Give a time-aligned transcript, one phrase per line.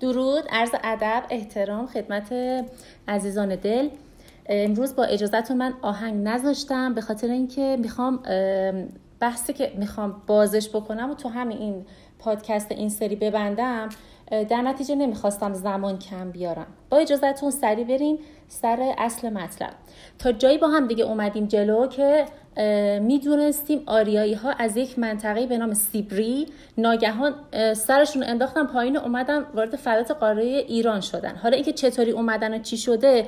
[0.00, 2.32] درود عرض ادب احترام خدمت
[3.08, 3.88] عزیزان دل.
[4.46, 8.18] امروز با اجازهتون من آهنگ نذاشتم به خاطر اینکه می‌خوام
[9.20, 11.86] بحثی که می‌خوام بازش بکنم و تو همین این
[12.18, 13.88] پادکست این سری ببندم
[14.30, 16.66] در نتیجه نمی‌خواستم زمان کم بیارم.
[16.90, 18.18] با اجازهتون سری بریم
[18.48, 19.70] سر اصل مطلب.
[20.18, 22.26] تا جایی با هم دیگه اومدیم جلو که
[23.00, 26.46] می‌دونستیم آریایی ها از یک منطقه به نام سیبری
[26.78, 27.34] ناگهان
[27.74, 31.36] سرشون انداختن پایین اومدن وارد فلات قاره ایران شدن.
[31.36, 33.26] حالا اینکه چطوری اومدن و چی شده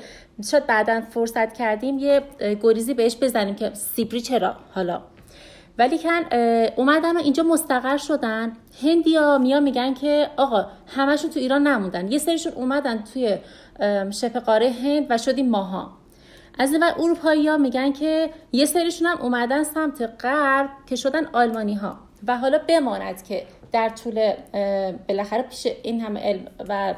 [0.51, 2.23] شاید بعدا فرصت کردیم یه
[2.63, 5.03] گریزی بهش بزنیم که سیبری چرا؟ حالا.
[5.79, 6.21] ولی کن
[6.77, 8.53] اومدن و اینجا مستقر شدن.
[8.83, 12.13] هندیا میا میگن که آقا همشون تو ایران نموندن.
[12.13, 13.39] یه سریشون اومدن توی
[14.11, 15.91] شبه قاره هند و شدیم ماها.
[16.59, 21.75] از این اروپایی ها میگن که یه سریشون هم اومدن سمت غرب که شدن آلمانی
[21.75, 24.33] ها و حالا بماند که در طول
[25.09, 26.95] بالاخره پیش این همه علم و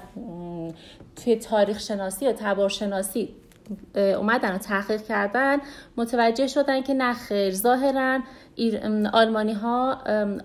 [1.17, 3.35] توی تاریخ شناسی و تبار شناسی
[3.95, 5.59] اومدن و تحقیق کردن
[5.97, 8.21] متوجه شدن که نه خیر ظاهرا
[9.13, 9.99] آلمانی ها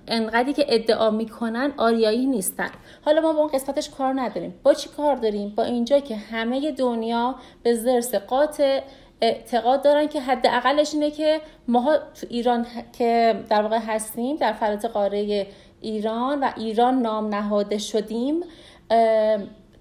[0.07, 2.69] انقدری که ادعا می‌کنن آریایی نیستن.
[3.05, 4.59] حالا ما با اون قسمتش کار نداریم.
[4.63, 8.81] با چی کار داریم؟ با اینجا که همه دنیا به زرس قاطع
[9.21, 12.65] اعتقاد دارن که حداقلش اینه که ماها تو ایران
[12.97, 15.47] که در واقع هستیم در فرات قاره
[15.81, 18.43] ایران و ایران نام نهاده شدیم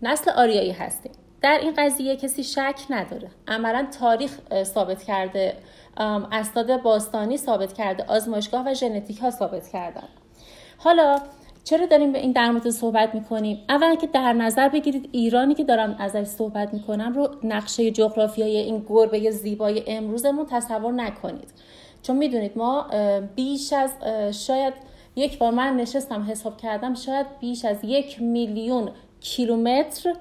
[0.02, 1.12] نسل آریایی هستیم.
[1.42, 3.30] در این قضیه کسی شک نداره.
[3.48, 5.54] عملا تاریخ ثابت کرده.
[6.32, 8.04] اسناد باستانی ثابت کرده.
[8.08, 10.08] آزمایشگاه و ژنتیک ها ثابت کردن.
[10.78, 11.18] حالا
[11.64, 15.64] چرا داریم به این در مورد صحبت می‌کنیم؟ اول که در نظر بگیرید ایرانی که
[15.64, 21.50] دارم ازش صحبت می‌کنم رو نقشه جغرافیایی این گربه زیبای امروزمون تصور نکنید.
[22.02, 22.86] چون می‌دونید ما
[23.34, 23.90] بیش از
[24.46, 24.74] شاید
[25.16, 30.14] یک بار من نشستم حساب کردم شاید بیش از یک میلیون کیلومتر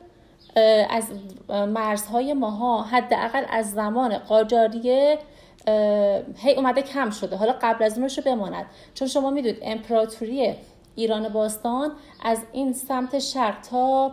[0.90, 1.04] از
[1.50, 5.20] مرزهای ماها حداقل از زمان قاجاریه
[6.38, 7.36] هی اومده کم شده.
[7.36, 8.66] حالا قبل از اونش بماند.
[8.94, 10.56] چون شما می‌دونید امپراتوری
[10.96, 11.92] ایران باستان
[12.24, 14.12] از این سمت شرق تا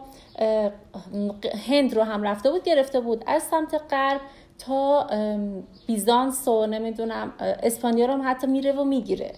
[1.68, 3.24] هند رو هم رفته بود گرفته بود.
[3.26, 4.20] از سمت غرب
[4.58, 5.06] تا
[5.86, 9.32] بیزانس و نمی‌دونم اسپانیا رو هم حتی میره و می‌گیره.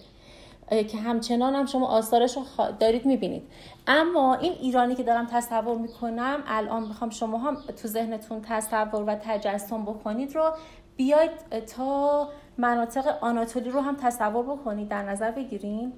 [0.71, 2.43] که همچنان هم شما آثارش رو
[2.79, 3.43] دارید می‌بینید.
[3.87, 9.15] اما این ایرانی که دارم تصور می‌کنم الان می‌خوام شما هم تو ذهنتون تصور و
[9.15, 10.51] تجسم بکنید رو
[10.95, 11.31] بیاید
[11.75, 15.93] تا مناطق آناتولی رو هم تصور بکنید در نظر بگیریم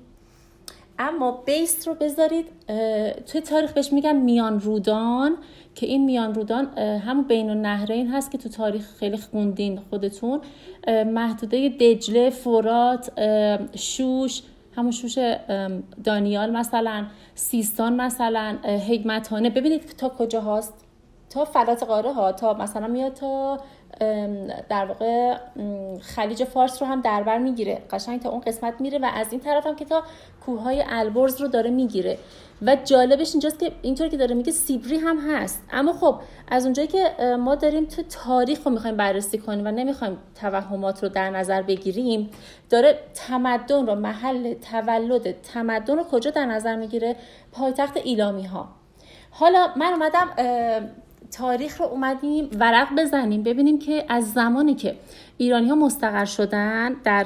[1.00, 2.48] اما بیس رو بذارید
[3.26, 5.38] توی تاریخ بهش میگن میان رودان
[5.76, 10.42] که این میان رودان همون بین النهرین هست که تو تاریخ خیلی خوندین خودتون.
[10.88, 13.12] محدوده دجله فرات
[13.76, 14.42] شوش
[14.76, 15.18] همون شوش
[16.04, 18.58] دانیال مثلا سیستان مثلا
[18.90, 19.50] حکمتانه.
[19.50, 20.74] ببینید تا کجا هست
[21.30, 23.60] تا فلات قاره ها تا مثلا میاد تا
[24.70, 25.38] در واقع
[26.02, 27.82] خلیج فارس رو هم دربر می‌گیره.
[27.92, 30.04] قشنگ تا اون قسمت میره و از این طرف هم که تا
[30.46, 32.18] کوههای البرز رو داره می‌گیره.
[32.62, 35.64] و جالبش اینجاست که اینطور که داره میگه سیبری هم هست.
[35.72, 36.16] اما خب
[36.48, 41.10] از اونجایی که ما داریم تو تاریخ رو می‌خوایم بررسی کنیم و نمی‌خوایم توهمات رو
[41.10, 42.30] در نظر بگیریم
[42.70, 47.16] داره تمدن رو محل تولد تمدن رو کجا در نظر می‌گیره؟
[47.52, 48.70] پایتخت ایلامی ها
[49.32, 50.30] حالا من اومدم
[51.34, 54.96] تاریخ رو اومدیم ورق بزنیم ببینیم که از زمانی که
[55.38, 57.24] ایرانی ها مستقر شدن در,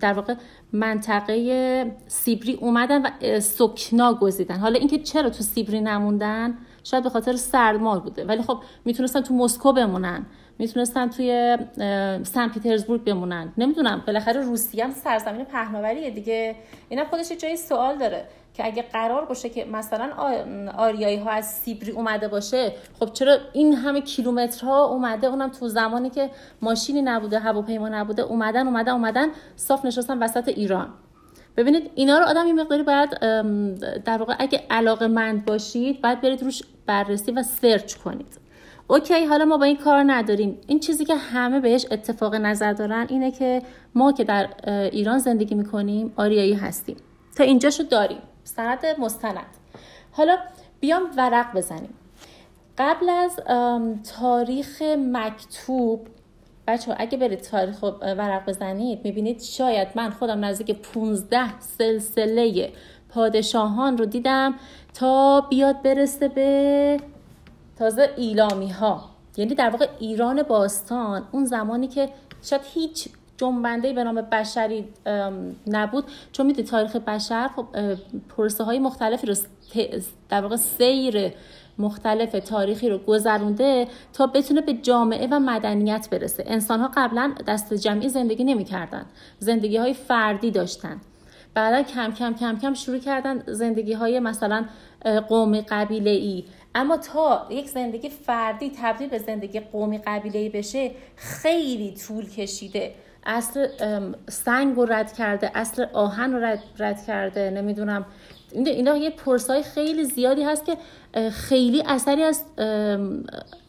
[0.00, 0.34] در واقع
[0.72, 4.58] منطقه سیبری اومدن و سکنا گزیدن.
[4.58, 6.54] حالا اینکه چرا تو سیبری نموندن؟
[6.84, 8.24] شاید به خاطر سرمال بوده.
[8.24, 10.26] ولی خب می‌تونستن تو مسکو بمونن.
[10.58, 11.58] می‌تونستن توی
[12.22, 13.52] سن پیترزبورگ بمونن.
[13.58, 16.56] نمی‌دونم بالاخره روسیه هم سرزمین پهناوریه دیگه.
[16.88, 18.24] اینا خودش جای سوال داره
[18.54, 20.10] که اگه قرار باشه که مثلا
[20.76, 26.10] آریایی ها از سیبری اومده باشه خب چرا این همه کیلومترها اومده؟ اونم تو زمانی
[26.10, 26.30] که
[26.62, 30.88] ماشینی نبوده هواپیما نبوده اومدن اومدن اومدن صاف نشستن وسط ایران.
[31.56, 33.10] ببینید اینا رو آدم این مقداری باید
[34.04, 38.41] در واقع اگه علاقه مند باشید باید برید روش بررسی و سرچ کنید.
[38.92, 40.58] اوکی حالا ما با این کار نداریم.
[40.66, 43.62] این چیزی که همه بهش اتفاق نظر دارن اینه که
[43.94, 46.96] ما که در ایران زندگی می‌کنیم آریایی هستیم.
[47.36, 48.18] تا اینجاشو داریم.
[48.44, 49.46] سند مستند.
[50.12, 50.36] حالا
[50.80, 51.94] بیام ورق بزنیم.
[52.78, 53.36] قبل از
[54.18, 56.06] تاریخ مکتوب
[56.68, 62.72] بچه اگه برید تاریخ ورق بزنید می‌بینید شاید من خودم نزدیک 15 سلسله
[63.08, 64.54] پادشاهان رو دیدم
[64.94, 66.96] تا بیاد برسه به
[67.82, 69.04] تازه ایلامی ها
[69.36, 72.08] یعنی در واقع ایران باستان اون زمانی که
[72.42, 74.88] شاید هیچ جنبنده به نام بشری
[75.66, 76.04] نبود.
[76.32, 77.66] چون می‌دونی تاریخ بشر خب
[78.36, 79.34] پروسه های مختلفی رو
[80.28, 81.32] در واقع سیر
[81.78, 86.44] مختلف تاریخی رو گذرونده تا بتونه به جامعه و مدنیت برسه.
[86.46, 89.06] انسان ها قبلا دست جمعی زندگی نمی‌کردن.
[89.38, 91.00] زندگی های فردی داشتن.
[91.54, 94.64] بعدا کم کم کم کم شروع کردن زندگی های مثلا
[95.28, 96.44] قومی قبیله ای
[96.74, 102.94] اما تا یک زندگی فردی تبدیل به زندگی قومی قبیله بشه خیلی طول کشیده.
[103.26, 103.66] اصل
[104.28, 108.06] سنگ رو رد کرده اصل آهن رو رد, کرده نمی‌دونم.
[108.52, 110.76] اینا یه پرسای خیلی زیادی هست که
[111.30, 112.44] خیلی اثری از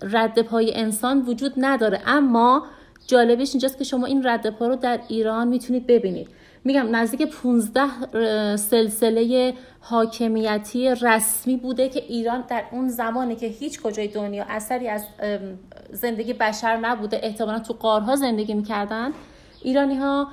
[0.01, 2.01] رد پای انسان وجود نداره.
[2.05, 2.65] اما
[3.07, 6.29] جالبش اینجاست که شما این رد پا رو در ایران می‌تونید ببینید.
[6.65, 14.07] میگم نزدیک 15 سلسله حاکمیتی رسمی بوده که ایران در اون زمانی که هیچ کجای
[14.07, 15.05] دنیا اثری از
[15.91, 19.11] زندگی بشر نبوده احتمالا تو قارها زندگی می‌کردن
[19.61, 20.27] ایرانی ها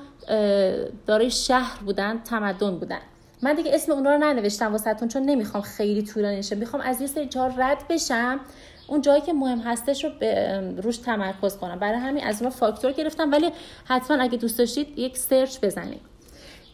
[1.05, 2.99] دارای شهر بودن تمدن بودن.
[3.41, 6.55] من دیگه اسم اونها رو ننوشتم واسهتون چون نمی‌خوام خیلی طولانی شه.
[6.55, 8.39] می‌خوام از یه سری جا رد بشم.
[8.87, 11.79] اون جایی که مهم هستش رو به روش تمرکز کنم.
[11.79, 13.31] برای همین از اونها فاکتور گرفتم.
[13.31, 13.51] ولی
[13.85, 16.10] حتما اگه دوست داشتید یک سرچ بزنید.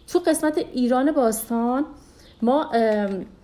[0.08, 1.86] تو قسمت ایران باستان
[2.42, 2.72] ما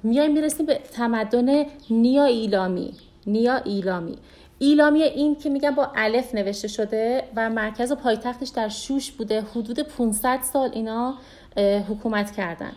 [0.03, 2.93] میایم می‌رسیم به تمدن نیا ایلامی.
[3.27, 4.17] نیا ایلامی.
[4.59, 9.41] ایلامی این که میگن با الف نوشته شده و مرکز و پایتختش در شوش بوده.
[9.41, 11.13] حدود 500 سال اینا
[11.89, 12.71] حکومت کردن.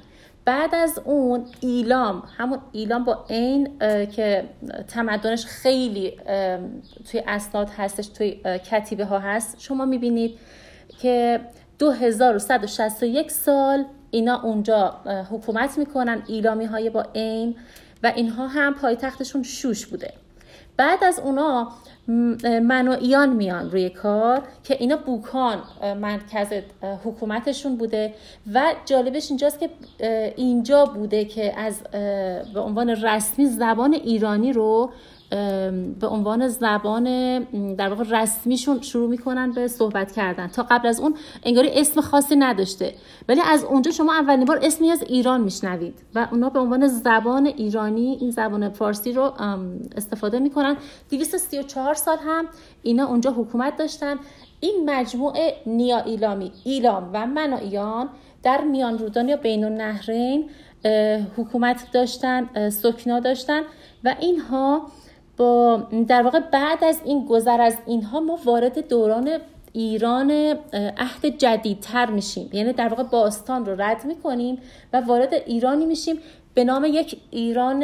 [0.44, 4.44] بعد از اون ایلام همون ایلام با این که
[4.88, 6.16] تمدنش خیلی
[7.10, 8.30] توی اسناد هستش توی
[8.70, 9.60] کتیبه ها هست.
[9.60, 10.38] شما می‌بینید
[10.98, 11.40] که
[11.78, 14.94] 2161 سال اینا اونجا
[15.30, 17.56] حکومت می‌کنن ایلامی های با این
[18.02, 20.12] و اینها هم پایتختشون شوش بوده.
[20.76, 21.72] بعد از اونا
[22.62, 25.62] منوعیان میان روی کار که اینا بوکان
[26.00, 26.46] مرکز
[27.04, 28.14] حکومتشون بوده
[28.54, 29.70] و جالبش اینجاست که
[30.36, 31.82] اینجا بوده که از
[32.54, 34.90] به عنوان رسمی زبان ایرانی رو
[36.00, 37.04] به عنوان زبان
[37.74, 40.46] در واقع رسمیشون شروع می‌کنن به صحبت کردن.
[40.46, 42.94] تا قبل از اون انگاری اسم خاصی نداشته.
[43.28, 47.46] ولی از اونجا شما اولین بار اسمی از ایران میشنوید و اونا به عنوان زبان
[47.46, 49.32] ایرانی این زبان فارسی رو
[49.96, 50.76] استفاده می‌کنن.
[51.10, 52.46] 234 سال هم
[52.82, 54.16] اینا اونجا حکومت داشتن.
[54.60, 58.08] این مجموعه نیا ایلامی ایلام و منایان
[58.42, 60.50] در میان رودان یا بین النهرین
[61.36, 63.62] حکومت داشتن سکنا داشتن
[64.04, 64.86] و اینها
[65.36, 69.30] با در واقع بعد از این گذر از اینها ما وارد دوران
[69.72, 70.30] ایران
[70.96, 72.50] عهد جدیدتر میشیم.
[72.52, 74.58] یعنی در واقع باستان رو رد می‌کنیم
[74.92, 76.18] و وارد ایرانی میشیم.
[76.54, 77.80] به نام یک ایران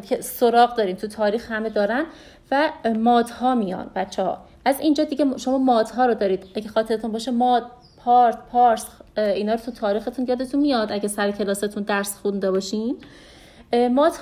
[0.00, 0.96] که سراغ داریم.
[0.96, 2.06] تو تاریخ همه دارن
[2.50, 6.44] و مادها میان بچه ها از اینجا دیگه شما مادها رو دارید.
[6.54, 7.66] اگه خاطرتون باشه ماد
[8.04, 8.86] پارت پارس
[9.16, 10.92] اینا رو تو تاریختون یادتون میاد.
[10.92, 12.96] اگه سر کلاستون درس خونده باشین.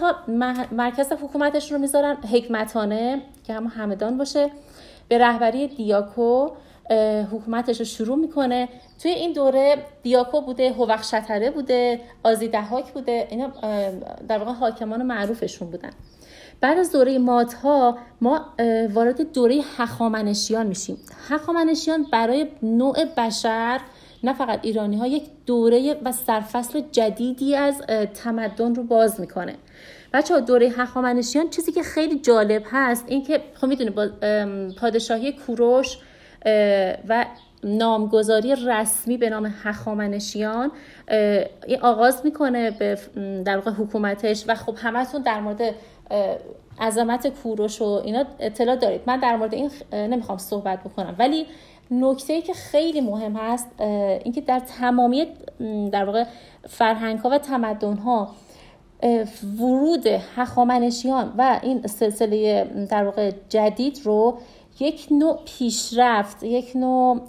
[0.00, 0.14] ها
[0.72, 4.50] مرکز حکومتش رو می‌ذارن حکمتانه که هم همدان باشه.
[5.08, 6.48] به رهبری دیاکو
[7.32, 8.68] حکومتش رو شروع می‌کنه.
[9.02, 13.26] توی این دوره دیاکو بوده هوخ شتره بوده آزی دهاک بوده.
[13.30, 13.50] اینا
[14.28, 15.90] در واقع حاکمان معروفشون بودن.
[16.60, 17.20] بعد از دوره
[17.62, 18.46] ها ما
[18.94, 20.98] وارد دوره هخامنشیان میشیم.
[21.28, 23.80] هخامنشیان برای نوع بشر
[24.24, 27.80] نه فقط ایرانی ها یک دوره و سرفصل جدیدی از
[28.14, 29.54] تمدن رو باز می‌کنه.
[30.12, 34.08] بچه ها دوره هخامنشیان چیزی که خیلی جالب هست این که خب می‌دونه با
[34.80, 35.98] پادشاهی کوروش
[37.08, 37.26] و
[37.64, 40.70] نامگذاری رسمی به نام هخامنشیان
[41.66, 42.98] این آغاز می‌کنه به
[43.44, 45.74] در واقع حکومتش و خب همتون در مورد
[46.80, 49.00] عظمت کوروش و اینا اطلاع دارید.
[49.06, 51.16] من در مورد این نمی‌خوام صحبت بکنم.
[51.18, 51.46] ولی
[51.92, 53.80] نکته ای که خیلی مهم هست
[54.24, 55.26] اینکه در تمامی
[55.92, 56.24] در واقع
[56.68, 58.28] فرهنگ ها و تمدن ها
[59.60, 60.06] ورود
[60.36, 64.38] هخامنشیان و این سلسله در واقع جدید رو
[64.80, 67.20] یک نوع پیشرفت یک نوع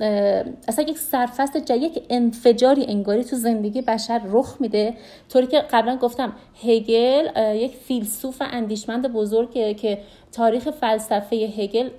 [0.67, 4.93] اصلا یک سرفست جدید یک انفجاری انگاری تو زندگی بشر رخ میده.
[5.29, 6.33] طوری که قبلا گفتم
[6.63, 9.97] هگل یک فیلسوف اندیشمند بزرگه که
[10.31, 11.89] تاریخ فلسفه هگل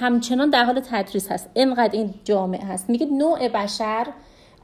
[0.00, 1.50] همچنان در حال تدریس هست.
[1.54, 2.90] اینقدر این جامعه هست.
[2.90, 4.06] میگه نوع بشر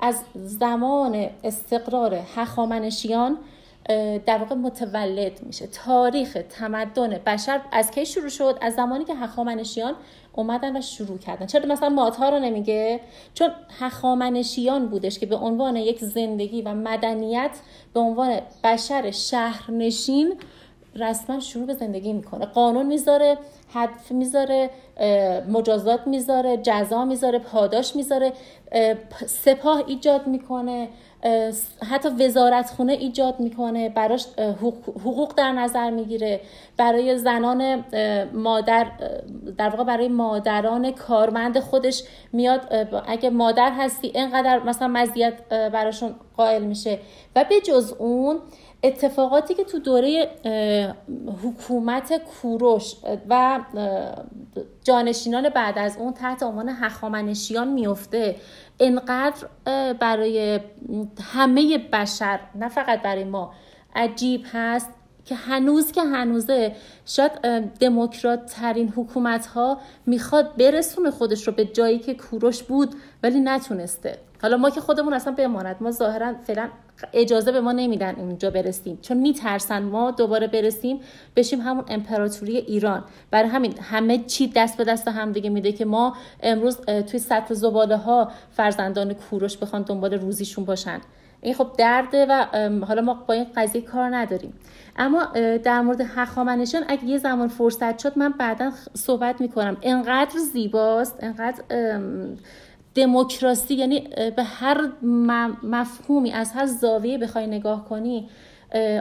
[0.00, 3.38] از زمان استقرار هخامنشیان
[4.26, 5.66] در واقع متولد میشه.
[5.66, 9.94] تاریخ تمدن بشر از کی شروع شد؟ از زمانی که هخامنشیان
[10.32, 11.46] اومدن و شروع کردن.
[11.46, 13.00] چرا مثلا ماتها رو نمیگه؟
[13.34, 17.50] چون هخامنشیان بودش که به عنوان یک زندگی و مدنیت
[17.94, 20.34] به عنوان بشر شهرنشین
[20.96, 22.46] رسما شروع به زندگی می‌کنه.
[22.46, 24.70] قانون می‌ذاره حد می‌ذاره
[25.48, 28.32] مجازات می‌ذاره جزا می‌ذاره پاداش می‌ذاره
[29.26, 30.88] سپاه ایجاد می‌کنه.
[31.90, 34.26] حتی وزارت خونه ایجاد می‌کنه براش
[35.04, 36.40] حقوق در نظر می‌گیره.
[36.76, 37.84] برای زنان
[38.32, 38.86] مادر
[39.58, 46.62] در واقع برای مادران کارمند خودش میاد اگه مادر هستی اینقدر مثلا مزیت براشون قائل
[46.62, 46.98] میشه.
[47.36, 48.38] و به جز اون
[48.82, 50.28] اتفاقاتی که تو دوره
[51.44, 52.94] حکومت کوروش
[53.28, 53.60] و
[54.84, 58.36] جانشینان بعد از اون تحت عنوان هخامنشیان میفته
[58.80, 59.46] انقدر
[59.92, 60.60] برای
[61.22, 63.52] همه بشر نه فقط برای ما
[63.94, 64.90] عجیب هست
[65.24, 67.32] که هنوز که هنوزه شاید
[67.80, 74.18] دموکرات ترین حکومت ها می‌خواد برسونه خودش رو به جایی که کوروش بود ولی نتونسته.
[74.42, 76.68] حالا ما که خودمون اصلا بماند ما ظاهرا فعلا
[77.12, 78.98] اجازه به ما نمیدن اونجا برسیم.
[79.02, 81.00] چون میترسن ما دوباره برسیم
[81.36, 83.04] بشیم همون امپراتوری ایران.
[83.30, 87.54] برای همین همه چی دست به دست هم دیگه میده که ما امروز توی سطح
[87.54, 91.00] زباله ها فرزندان کوروش بخوان دنبال روزیشون باشن.
[91.42, 92.44] این خب درده و
[92.86, 94.54] حالا ما با این قضیه کار نداریم.
[94.96, 95.24] اما
[95.64, 99.76] در مورد هخامنشیان اگه یه زمان فرصت شد من بعدا صحبت می‌کنم.
[99.82, 101.62] انقدر زیباست انقدر
[103.00, 104.00] دموکراسی یعنی
[104.36, 104.92] به هر
[105.62, 108.28] مفهومی از هر زاویه بخوای نگاه کنی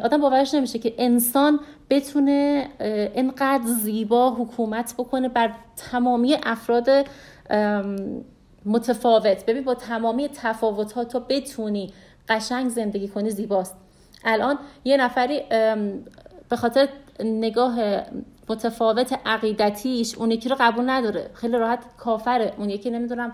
[0.04, 2.68] آدم باورش نمیشه که انسان بتونه
[3.16, 5.52] انقدر زیبا حکومت بکنه بر
[5.92, 6.88] تمامی افراد
[8.66, 9.46] متفاوت.
[9.46, 11.94] ببین با تمامی تفاوت ها تو بتونی
[12.30, 13.76] قشنگ زندگی کنی زیباست.
[14.26, 15.42] الان یه نفری
[16.50, 16.90] به خاطر
[17.24, 17.80] نگاه
[18.50, 21.30] متفاوت عقیدتیش اون یکی رو قبول نداره.
[21.34, 22.54] خیلی راحت کافره.
[22.58, 23.32] اون یکی نمی‌دونم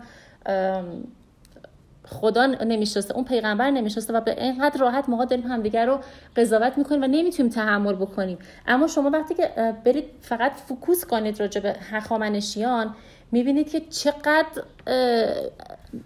[2.08, 6.00] خدا نمی‌شناسه اون پیغمبر نمی‌شناسه و به اینقدر راحت ما داریم همدیگر رو
[6.36, 8.38] قضاوت می‌کنیم و نمی‌تونیم تحمل بکنیم.
[8.68, 12.96] اما شما وقتی که برید فقط فکوس کنید راجع به هخامنشیان
[13.32, 14.64] می‌بینید که چقدر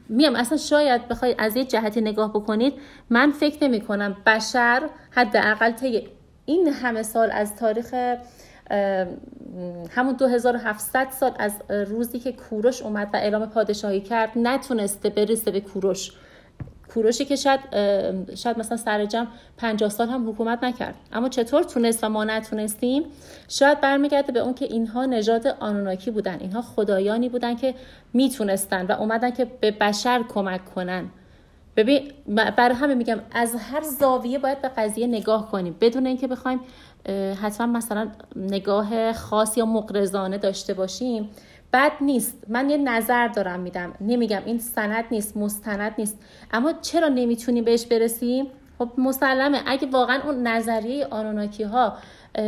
[0.10, 2.74] میام اصلا شاید بخواید از یه جهتی نگاه بکنید
[3.10, 6.08] من فکر نمی کنم بشر حداقل طی
[6.46, 7.96] این همه سال از تاریخ
[9.89, 15.61] همون 2700 سال از روزی که کوروش اومد و اعلام پادشاهی کرد نتونسته برسه به
[15.61, 16.11] کوروش.
[16.93, 17.59] کوروشی که شاید
[18.35, 20.95] شاید مثلا سر جمع 50 سال هم حکومت نکرد.
[21.13, 23.03] اما چطور تونست و ما نتونستیم؟
[23.47, 26.38] شاید برمیگرده به اون که اینها نژاد آنوناکی بودن.
[26.39, 27.75] اینها خدایانی بودن که
[28.13, 31.09] می‌تونستن و اومدن که به بشر کمک کنن.
[31.75, 32.11] ببین
[32.57, 35.75] برای همه میگم از هر زاویه باید به قضیه نگاه کنیم.
[35.81, 36.59] بدون اینکه بخوایم
[37.41, 41.29] حتما مثلا نگاه خاص یا مقرزانه داشته باشیم.
[41.74, 42.44] بد نیست.
[42.48, 43.94] من یه نظر دارم میدم.
[44.01, 46.18] نمیگم این سند نیست مستند نیست.
[46.51, 48.48] اما چرا نمی‌تونیم بهش برسیم؟
[48.79, 49.62] خب مسلمه.
[49.65, 51.94] اگه واقعا اون نظریه آنوناکی ها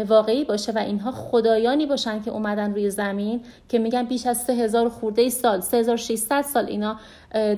[0.07, 4.89] واقعی باشه و اینها خدایانی باشن که اومدن روی زمین که میگن بیش از 3000
[4.89, 6.99] خورده سال 3600 سال اینا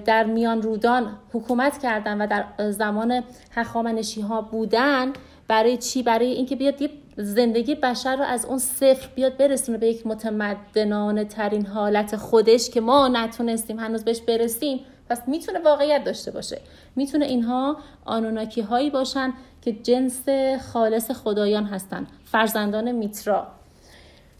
[0.05, 5.13] در میان رودان حکومت کردن و در زمان هخامنشی ها بودن
[5.47, 9.87] برای چی؟ برای اینکه بیاد یه زندگی بشر رو از اون صفر بیاد برسونه به
[9.87, 14.79] یک متمدنانه ترین حالت خودش که ما نتونستیم هنوز بهش برسیم.
[15.09, 16.61] پس می‌تونه واقعیت داشته باشه.
[16.95, 20.29] می‌تونه اینها آنوناکی هایی باشن که جنس
[20.73, 22.07] خالص خدایان هستن.
[22.25, 23.47] فرزندان میترا.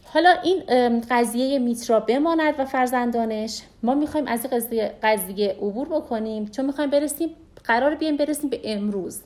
[0.04, 3.62] حالا این قضیه میترا بماند و فرزندانش.
[3.82, 6.46] ما می‌خوایم از این قضیه, قضیه عبور بکنیم.
[6.46, 7.30] چون می‌خوایم برسیم
[7.64, 9.20] قرار بیایم برسیم به امروز.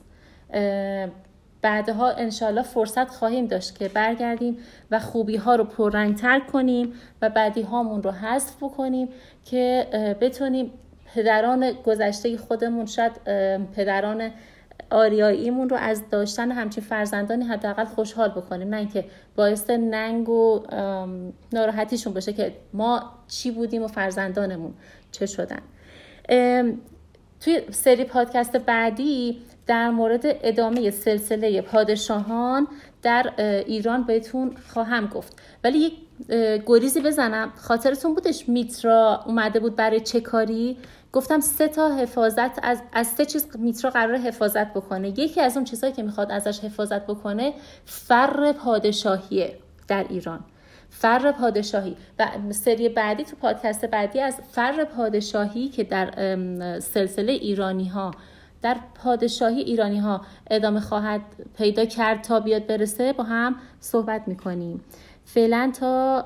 [1.61, 4.57] بعدها انشالله فرصت خواهیم داشت که برگردیم
[4.91, 9.09] و خوبی ها رو پررنگتر کنیم و بعدی هامون رو حذف بکنیم
[9.45, 9.87] که
[10.21, 10.71] بتونیم
[11.15, 13.11] پدران گذشته خودمون شاید
[13.75, 14.31] پدران
[14.91, 18.69] آریاییمون رو از داشتن همچین فرزندانی حداقل خوشحال بکنیم.
[18.69, 20.63] نه اینکه باعث ننگ و
[21.53, 24.73] ناراحتیشون باشه که ما چی بودیم و فرزندانمون
[25.11, 25.61] چه شدن.
[27.41, 32.67] توی سری پادکست بعدی در مورد ادامه سلسله پادشاهان
[33.01, 33.33] در
[33.67, 35.41] ایران بهتون خواهم گفت.
[35.63, 35.93] ولی یک
[36.65, 37.53] گریزی بزنم.
[37.55, 40.77] خاطرتون بودش میترا اومده بود برای چه کاری؟
[41.13, 45.09] گفتم سه تا حفاظت از, از سه چیز میترا قرار حفاظت بکنه.
[45.19, 47.53] یکی از اون چیزهایی که می‌خواد ازش حفاظت بکنه
[47.85, 49.55] فر پادشاهیه
[49.87, 50.39] در ایران.
[50.89, 51.95] فر پادشاهی.
[52.19, 56.09] و سری بعدی تو پادکست بعدی از فر پادشاهی که در
[56.79, 58.11] سلسله ایرانی ها
[58.61, 61.21] در پادشاهی ایرانی ها ادامه خواهد
[61.57, 64.83] پیدا کرد تا بیاد برسه با هم صحبت می‌کنیم.
[65.25, 66.25] فعلا تا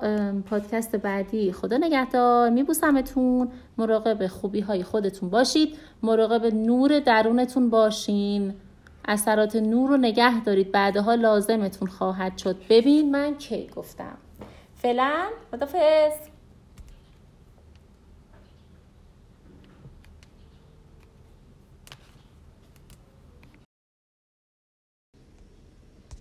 [0.49, 1.51] پادکست بعدی.
[1.51, 2.49] خدا نگهدار.
[2.49, 3.51] میبوسمتون.
[3.77, 5.77] مراقب خوبی های خودتون باشید.
[6.03, 8.53] مراقب نور درونتون باشین.
[9.05, 10.71] اثرات نور رو نگه دارید.
[10.71, 12.55] بعدها لازمتون خواهد شد.
[12.69, 14.17] ببین من کی گفتم.
[14.75, 15.11] فعلا
[15.51, 16.32] خدافظ